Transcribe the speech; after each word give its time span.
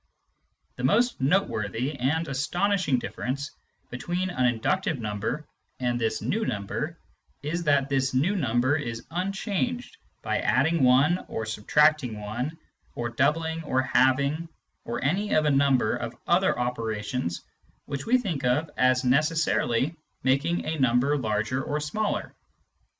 The 0.77 0.83
most 0.83 1.21
noteworthy 1.21 1.93
and 1.99 2.27
astonishing 2.27 2.97
difference 2.97 3.51
between 3.91 4.31
an 4.31 4.47
inductive 4.47 4.97
number 4.99 5.45
and 5.79 6.01
this 6.01 6.23
new 6.23 6.43
number 6.43 6.97
is 7.43 7.65
that 7.65 7.87
this 7.87 8.11
new 8.11 8.35
number 8.35 8.75
is 8.75 9.05
unchanged 9.11 9.97
by 10.23 10.39
adding 10.39 10.81
1 10.83 11.25
or 11.27 11.45
subtracting 11.45 12.19
1 12.19 12.57
or 12.95 13.09
doubling 13.11 13.63
or 13.63 13.83
halving 13.83 14.49
or 14.85 15.03
any 15.03 15.35
of 15.35 15.45
a 15.45 15.51
number 15.51 15.97
of 15.97 16.15
other 16.25 16.57
operations 16.57 17.43
which 17.85 18.07
we 18.07 18.17
think 18.17 18.43
of 18.43 18.71
as 18.77 19.03
necessarily 19.03 19.95
making 20.23 20.65
a 20.65 20.79
number 20.79 21.15
larger 21.15 21.63
or 21.63 21.79
smaller. 21.79 22.33